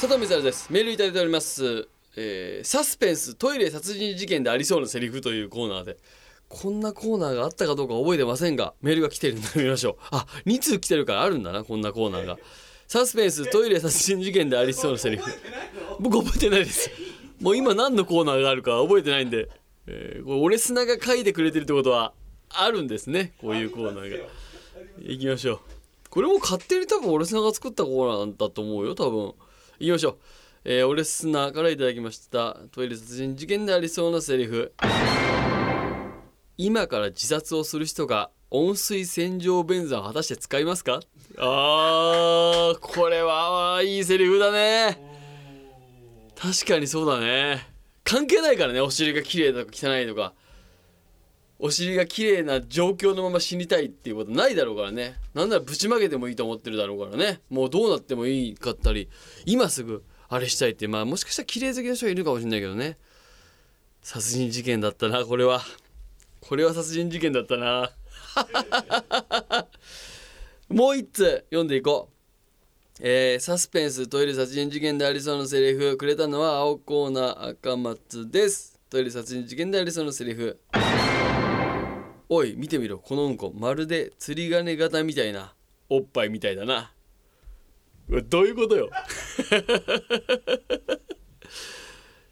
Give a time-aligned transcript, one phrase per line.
[0.00, 0.72] 佐藤光です。
[0.72, 1.86] メールいただいております、
[2.16, 5.98] えーサスペンストイレ殺人事件でありそうなセリフというコーナーで。
[6.48, 9.96] こんなコーナーがあったかどうか覚えてませんがメールが来てるんで見ましょう。
[10.10, 12.38] あ2通来てるからあるんだなこんなコーナーが。
[12.88, 15.30] サスペンストイレ殺人事件でありそうなセリフ。
[16.00, 16.90] 僕覚えてないです。
[17.42, 19.50] もう今何のコーナーがあるか覚えてないんで、
[19.86, 22.14] えーこれ俺砂が書いてくれてるってことは
[22.48, 23.34] あるんですね。
[23.38, 24.16] こういうコーナーが。
[25.02, 25.60] いきましょう。
[26.08, 29.34] これも勝手に多分俺砂が作ったコーナーだと思うよ多分。
[29.80, 30.10] いきましょ。
[30.10, 30.18] う
[30.62, 32.58] えー、俺砂からいただきました。
[32.70, 34.74] トイレ殺人事件でありそうなセリフ。
[36.58, 41.00] 今から自殺をする人が温水洗浄便座を果たして使いますか？
[41.38, 45.02] あーこれはいいセリフだね。
[46.36, 47.66] 確かにそうだね。
[48.04, 50.34] 関係ないからねお尻が綺麗とか汚いとか。
[51.62, 55.16] お尻が綺麗な状況のまま死にたいっていうことないだろうからね。
[55.34, 57.40] なんならぶちまけてもいいと思ってるだろうからね。
[57.50, 59.10] もうどうなってもいいかったり。
[59.44, 62.96] 今すぐあれしたいってまあもしかしたら綺麗好きな人がいるかもしれないけどね。
[64.02, 65.60] 殺人事件だったなこれは。
[66.40, 67.92] これは殺人事件だったな。
[70.70, 72.14] もう一つ読んでいこう。
[73.02, 75.96] えーサスペンストイレ殺人事件でありそうなセリフ。
[75.98, 78.78] くれたのは青コーナー赤松です。
[78.88, 80.58] トイレ殺人事件でありそうなセリフ。
[82.32, 82.98] おい見てみろ。
[82.98, 83.52] このうんこ。
[83.52, 85.52] まるで釣り鐘型みたいな
[85.88, 86.92] おっぱいみたいだな。
[88.28, 88.88] どういうことよ。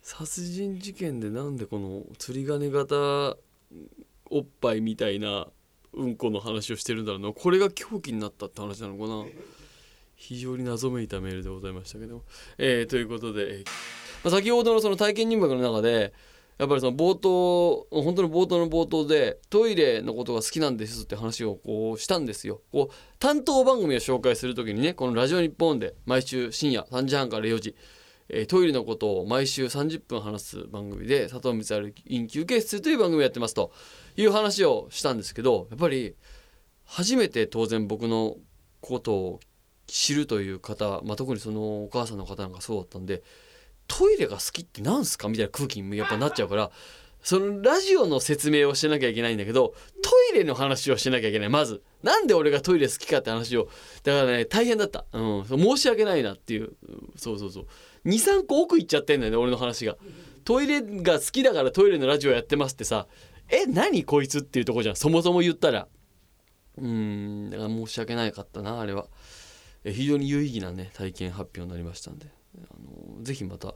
[0.00, 3.36] 殺人事件でなんでこの釣り鐘型
[4.30, 5.48] おっぱいみたいな
[5.92, 7.33] うんこの話をしてるんだろうな。
[7.33, 9.27] これが狂気になったって話なのかな。
[10.14, 12.22] 非常に謎めいたメールでございましたけど、
[12.56, 13.64] えーということで、
[14.22, 16.12] まあ、先ほどのその体験入学の中で
[16.59, 22.62] やっぱりその冒頭本当の冒頭の冒頭でトイレのことが好きなんですって話をこうしたんですよ。
[22.73, 27.77] こう担当番組を紹介する時にねこの「ラジオ日本で毎週深夜3時半から4時、
[28.29, 33.73] えートイレのことを毎週30分話す番組で佐藤光晴院休憩室という番組をやってますと
[34.17, 36.14] いう話をしたんですけどやっぱり
[36.85, 38.36] 初めて当然僕の
[38.80, 39.41] ことを
[39.86, 43.23] 知るという方、まあ、特にそのお母さんの方なんかそうだったんで
[43.88, 46.70] トイレが好きってなんすかみたいな空気にやっぱなっちゃうから
[47.22, 51.48] そのラジオの説明をしなきゃいけないんだけどトイレの話をしなきゃいけない。
[51.48, 53.68] まずなんで俺がトイレ好きかって話を。
[54.04, 56.72] だからね大変だった、うん、申し訳ないなっていう。
[57.16, 57.66] そうそうそう。
[58.08, 59.96] 23個奥行っちゃってんだよね俺の話が。
[60.44, 63.08] トイレが好きだからトイレのラジオやってますってさ。
[63.50, 64.96] え何こいつっていうとこじゃん。
[64.96, 65.88] そもそも言ったら。
[66.76, 69.08] うんだから申し訳ないかったなあれは。
[69.84, 72.37] 非常に有意義なね体験発表になりましたんで。
[72.70, 72.74] あ
[73.19, 73.74] のぜひまた。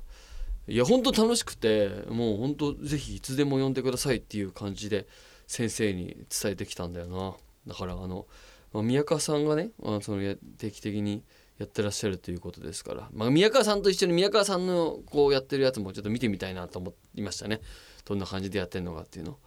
[0.68, 5.08] いや本当楽しくてもう本当ぜひいつでも呼んでくださいっていう感じで
[5.48, 7.34] 先生に伝えてきたんだよな。
[7.66, 8.26] だからあの、
[8.72, 11.24] まあ宮川さんがねあその定期的に
[11.58, 17.60] やってらっしゃるということですから、まあ、宮川さんと一緒に宮川さんのこうやってるやつもちょっと見てみたいなと思いましたね。
[18.04, 19.32] どんな感じでやってるのかっていうの。
[19.32, 19.38] を、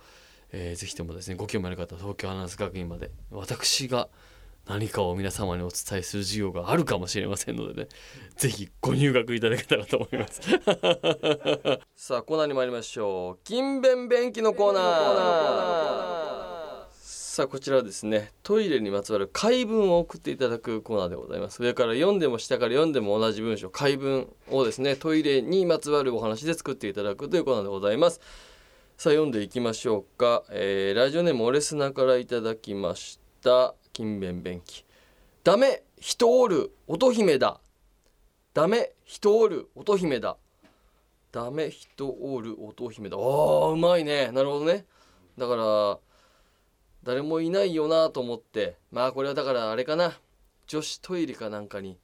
[0.52, 4.10] えーぜひともですねご興味ある方は東京アナウンス学院まで私が
[4.68, 7.88] 何かを皆様にお伝えする授業があるかもしれませんのでね
[8.36, 10.42] ぜひご入学いただけたらと思います。
[11.96, 13.46] さあコーナーに参りましょう。
[13.46, 16.16] 勤勉便器のコーナー。
[16.92, 18.32] さあこちらはですね。
[18.44, 21.62] トイレにまつわる解文を送っていただくコーナーでございます。
[21.62, 28.22] 上から読んでも下から読んでも同じ文章解文をですねトイレにまつわるお話で作っていただくというコーナーでございます。
[28.98, 33.76] さあ読んでいきましょうか、えーラジオネームオレスナからいただきました。
[33.96, 34.84] 勤勉便器
[35.46, 37.62] ダメ人おる乙姫だ。
[38.54, 40.36] ダメ人おる乙姫だ。
[41.32, 43.16] ダメ人おる乙姫だ。
[43.16, 44.32] あーうまいね。
[44.34, 44.86] なるほどね。
[45.38, 45.98] だから
[47.04, 48.76] 誰もいないよなと思って。
[48.92, 50.12] まあこれはだからあれかな。
[50.68, 51.98] 女子トイレかなんかに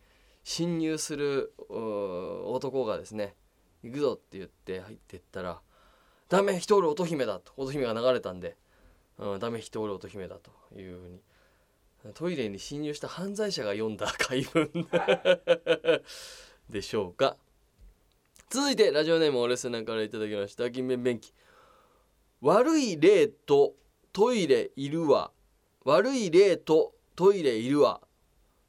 [0.45, 3.35] 侵入する男がですね
[3.83, 5.59] 行くぞって言って入ってったら
[6.29, 7.51] ダメ人おる乙姫だと。
[7.57, 8.55] 乙姫が流れたんで、
[9.17, 11.19] うん、ダメ人おる乙姫だというふうに。
[12.15, 14.69] トイレに侵入した犯罪者が読んだ回文。
[16.69, 17.37] でしょうか。
[18.49, 21.31] 続いてラジオネームオレスナからいただきました金面便器
[22.41, 23.75] 悪い例と
[24.11, 25.31] トイレいるわ。
[25.85, 28.01] 悪い例とトイレいるわ。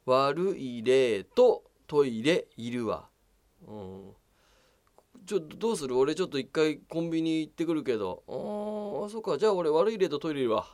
[0.05, 3.09] 悪い例とトイレいるわ。
[3.67, 4.13] うん。
[5.25, 5.97] ちょっとどうする？
[5.97, 8.23] 俺ちょっと一回コンビニ行ってくるけど。
[8.27, 9.39] ああそうか。
[9.39, 10.67] じゃあ俺悪い例とトイレいるわ。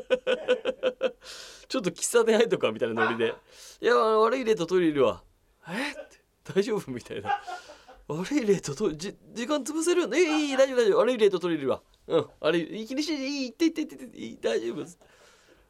[1.68, 3.34] ちょっと喫茶店入っとくかみたいなノリで
[3.80, 5.22] 「いや悪い例とトイレいるわ」
[5.68, 5.92] 「え？
[5.92, 6.52] っ?」て。
[6.54, 6.90] 大丈夫？
[6.90, 7.40] みたいな
[8.08, 10.46] 「悪い例とトイレじ時間潰せるよね？
[10.48, 10.98] いい大丈夫大丈夫。
[10.98, 11.82] 悪い例とトイレいるわ。
[12.06, 12.26] うん。
[12.40, 14.86] 悪い気にしないでいって行って行って大丈夫。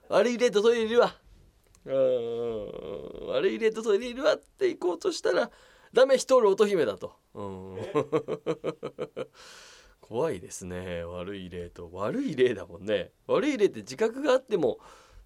[0.08, 1.16] 悪い例とトイレいるわ。
[1.84, 3.26] うん。
[3.28, 4.34] 悪い例とトイレいるわ。
[4.34, 5.50] って行こうとしたら
[5.92, 7.76] ダメ一人乙姫だと、うん、
[10.08, 11.04] 怖いですね。
[11.04, 13.12] 悪い例と悪い例だもんね。
[13.26, 14.78] 悪い例って自覚があっても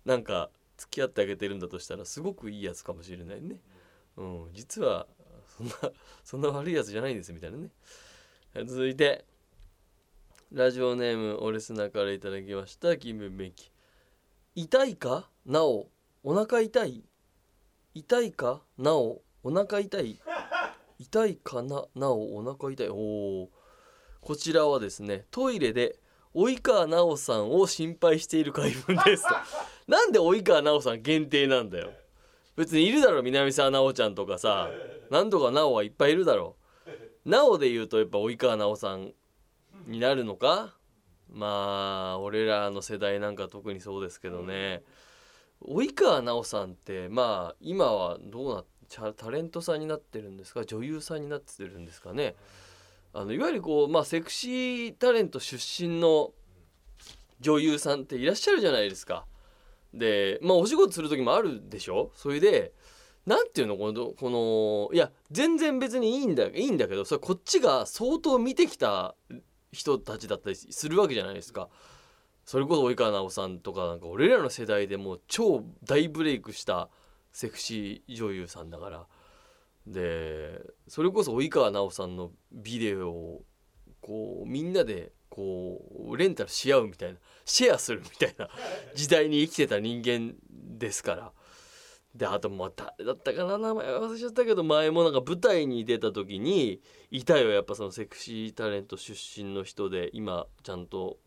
[0.05, 3.61] なんか付き合ってあげてるんだとしたらすごくいいやつかもしれないね、
[4.17, 5.07] うん、実は
[5.57, 5.73] そんな
[6.25, 7.69] そんな悪いやつじゃないんですみたいなね。
[8.67, 9.25] 続いて
[10.51, 13.71] ラジオネームオレスナからいただきました金文便器
[14.55, 15.31] 痛いか？
[15.47, 15.89] なお。
[16.23, 17.05] お腹痛い？
[17.95, 18.63] 痛いか？
[18.77, 19.23] なお。
[19.43, 20.21] お腹痛い？
[20.99, 21.87] 痛いかな？
[21.95, 22.37] なお。
[22.37, 22.89] お腹痛い。
[22.91, 23.51] おお
[24.23, 25.99] こちらはですねトイレで
[26.35, 29.35] 及川奈緒さんを心配している回文ですと。
[29.87, 31.93] なんで及川奈緒さん限定なんだよ。
[32.57, 34.71] 別にいるだろ南沢奈緒ちゃんとかさ。
[35.11, 36.57] なんとか奈緒はいっぱいいるだろ
[37.25, 39.13] 奈緒で言うとやっぱ及川奈緒さん
[39.87, 40.75] になるのか。
[41.29, 44.85] まあ俺らの世代なんか特にそうですけどね。
[45.63, 50.65] 及川奈緒さんってまあ今はどうなタレントさんになってるんですか？
[50.65, 52.37] 女優さんになってるんですかね？
[53.15, 56.33] あのいわゆるこうまあセクシータレント出身の
[57.41, 59.27] 女優さんっていらっしゃるじゃないですか。
[59.93, 62.11] でまあお仕事する時もあるでしょ？
[62.15, 62.73] それで
[63.27, 69.15] 何ていうのこのこのいや全然別にいいんだいいんだけどそれこっちが相当見てきた
[69.73, 71.69] 人たちだったりするわけじゃないですか。
[72.45, 76.89] それこそ及川奈緒さんとかなんか俺らの世代でもう超大ブレイクした
[77.33, 79.07] セクシー女優さんだから
[79.87, 83.43] でそれこそ及川奈緒さんのビデオを
[84.01, 85.81] こうみんなでこ
[86.11, 88.49] うレンタルし合うみたいなシェアするみたいな
[88.95, 91.33] 時代に生きてた人間ですから。
[92.15, 101.21] であとまあ誰だったかな名前忘れちゃったけど前もなんか舞台に出た時にいたよやっぱそのセクシータレント出身の人で今ちゃんと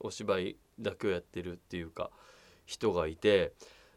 [0.00, 2.10] お芝居だけをやってるっていうか
[2.66, 3.52] 人がいて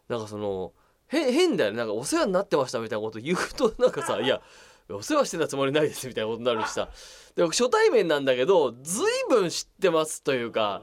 [0.10, 0.74] なんかその
[1.12, 4.42] 変だよねなんかお世話になってましたみたいなこと言うとなんかさ いや
[4.90, 6.90] お世話してたつもりないですみたいなことになるしさ
[7.36, 10.82] でも初対面なんだけど随分知ってますというか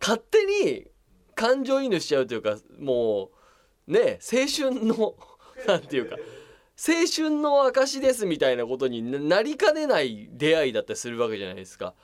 [0.00, 0.86] 勝手に
[1.34, 3.30] 感情移入しちゃうというかも
[3.88, 5.16] うね青春の
[5.66, 6.16] 何て言うか
[6.82, 11.94] 青春の証ですみたいなことになりかねない出会いだったりするわけじゃないですか。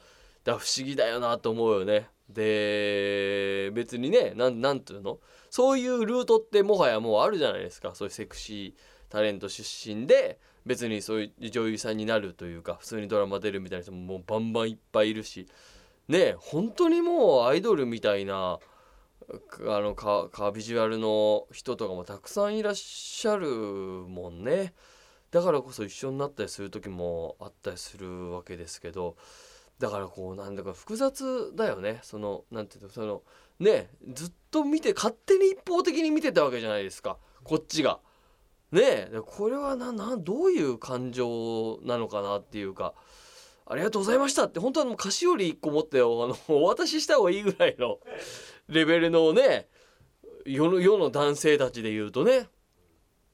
[0.44, 2.11] だから不思議だよなと思うよね。
[2.28, 5.20] で別にね何て言うの？
[5.49, 7.94] そういうルートってもはやもうあるじゃないですか。
[7.94, 9.62] そういうセクシータレント出
[9.94, 15.46] 身で別にそういう女優さんになるというか普通にドラマ出るみたいな人ももうバンバンいっぱいいるし。
[16.08, 18.58] ね本当にもうアイドルみたいな
[19.29, 24.75] あのかかビジュアルの人とかもたくさんいらっしゃるもんね。
[25.31, 29.17] だからこそ一緒になったりする時もあったりするわけですけど。
[29.78, 32.00] だからこうなんだか複雑だよね。
[32.02, 33.23] そのなんていうのその
[33.61, 37.19] ねずっと見て勝手に一方的に見てたわけじゃないですか。
[37.44, 38.00] こっちが。
[38.73, 42.94] ねこれはななどういう感情なのかなっていうか。
[43.69, 47.99] ありがとうございましたって本当はもう菓子折り1個持ってあのお渡しした方がいいぐらいの
[48.69, 49.67] レベルのね
[50.44, 52.49] 世の世の男性たちで言うとね、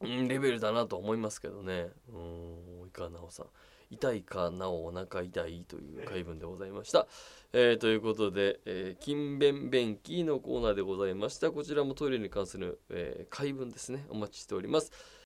[0.00, 1.88] レベルだなと思いますけどね。
[2.09, 3.47] うん及川奈緒さん。
[3.93, 7.06] 痛いかなおお腹痛いという回文でございました。
[7.53, 11.50] えー、ということで、えー、勤勉便器のコーナーでございました。
[11.50, 14.06] こちらもトイレに関する、えー、回文ですね。
[14.09, 14.91] お待ちしております。